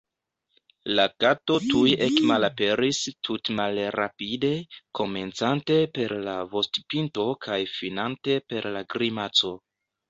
[0.99, 4.53] La kato tuj ekmalaperis tutmalrapide,
[5.01, 9.57] komencante per la vostpinto kaj finante per la grimaco.